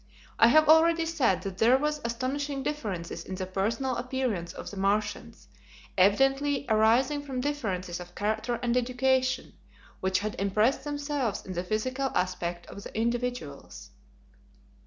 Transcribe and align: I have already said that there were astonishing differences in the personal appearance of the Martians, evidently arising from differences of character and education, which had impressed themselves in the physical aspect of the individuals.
I 0.39 0.47
have 0.47 0.67
already 0.67 1.05
said 1.05 1.43
that 1.43 1.59
there 1.59 1.77
were 1.77 1.93
astonishing 2.03 2.63
differences 2.63 3.23
in 3.23 3.35
the 3.35 3.45
personal 3.45 3.95
appearance 3.97 4.51
of 4.51 4.71
the 4.71 4.77
Martians, 4.77 5.47
evidently 5.95 6.65
arising 6.69 7.21
from 7.21 7.39
differences 7.39 7.99
of 7.99 8.15
character 8.15 8.55
and 8.63 8.75
education, 8.75 9.53
which 9.99 10.17
had 10.17 10.41
impressed 10.41 10.83
themselves 10.85 11.45
in 11.45 11.53
the 11.53 11.63
physical 11.63 12.07
aspect 12.15 12.65
of 12.65 12.81
the 12.83 12.97
individuals. 12.99 13.91